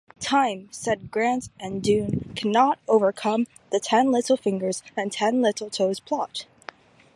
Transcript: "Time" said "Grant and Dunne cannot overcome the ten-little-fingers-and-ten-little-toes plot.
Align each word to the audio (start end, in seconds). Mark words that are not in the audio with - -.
"Time" 0.19 0.67
said 0.71 1.11
"Grant 1.11 1.49
and 1.59 1.83
Dunne 1.83 2.33
cannot 2.35 2.79
overcome 2.87 3.45
the 3.71 3.79
ten-little-fingers-and-ten-little-toes 3.79 5.99
plot. 5.99 6.47